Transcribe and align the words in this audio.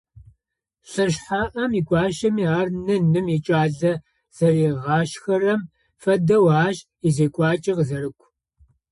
Лӏышъхьаӏэм 0.91 1.71
игуащэми- 1.79 2.45
ар 2.59 2.67
ны, 2.85 2.95
ным 3.11 3.27
икӏалэ 3.37 3.93
зэригъашхэрэм 4.35 5.61
фэдэу 6.01 6.47
ащ 6.63 6.77
изекӏуакӏэ 7.07 7.71
къызэрыкӏу. 7.77 8.27